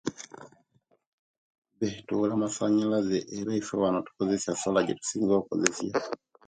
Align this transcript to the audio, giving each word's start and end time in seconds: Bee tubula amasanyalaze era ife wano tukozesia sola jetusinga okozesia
Bee 1.77 2.01
tubula 2.05 2.33
amasanyalaze 2.35 3.17
era 3.37 3.51
ife 3.61 3.75
wano 3.81 3.99
tukozesia 4.07 4.59
sola 4.61 4.85
jetusinga 4.87 5.33
okozesia 5.41 5.95